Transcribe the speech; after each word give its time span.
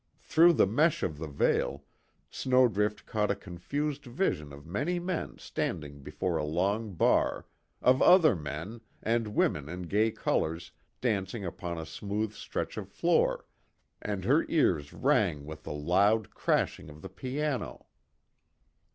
Through 0.23 0.53
the 0.53 0.65
mesh 0.65 1.03
of 1.03 1.19
the 1.19 1.27
veil, 1.27 1.83
Snowdrift 2.31 3.05
caught 3.05 3.29
a 3.29 3.35
confused 3.35 4.03
vision 4.03 4.51
of 4.51 4.65
many 4.65 4.97
men 4.99 5.37
standing 5.37 6.01
before 6.01 6.37
a 6.37 6.43
long 6.43 6.93
bar, 6.95 7.45
of 7.83 8.01
other 8.01 8.35
men, 8.35 8.81
and 9.03 9.35
women 9.35 9.69
in 9.69 9.83
gay 9.83 10.09
colors 10.09 10.71
dancing 11.01 11.45
upon 11.45 11.77
a 11.77 11.85
smooth 11.85 12.33
stretch 12.33 12.77
of 12.77 12.89
floor, 12.89 13.45
and 14.01 14.25
her 14.25 14.43
ears 14.49 14.91
rang 14.91 15.45
with 15.45 15.61
the 15.65 15.71
loud 15.71 16.33
crashing 16.33 16.89
of 16.89 17.03
the 17.03 17.07
piano. 17.09 17.85